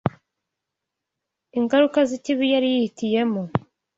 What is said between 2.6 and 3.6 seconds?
yihitiyemo